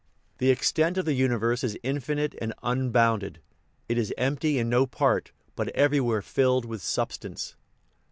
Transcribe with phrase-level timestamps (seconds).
[0.39, 3.39] The extent of the universe is infinite and un bounded;
[3.87, 7.55] it is empty in no part, but everywhere filled with substance.